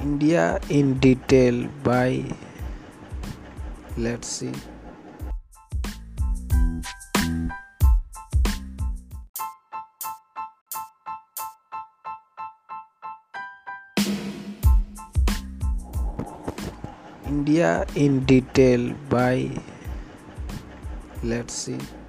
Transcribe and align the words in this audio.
India 0.00 0.58
in 0.70 0.96
detail 0.98 1.68
by 1.84 2.24
let's 3.98 4.28
see. 4.28 4.52
India 17.28 17.84
in 17.94 18.24
detail 18.24 18.94
by 19.10 19.50
let's 21.22 21.52
see. 21.52 21.99